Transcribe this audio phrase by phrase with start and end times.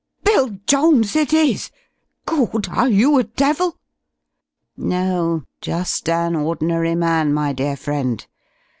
[0.23, 1.69] "Bill Jones it is!
[2.25, 2.67] Gawd!
[2.69, 3.77] are you a devil?"
[4.75, 8.25] "No, just an ordinary man, my dear friend.